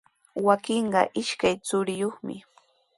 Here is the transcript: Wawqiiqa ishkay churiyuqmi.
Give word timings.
Wawqiiqa 0.45 1.01
ishkay 1.21 1.55
churiyuqmi. 1.67 2.35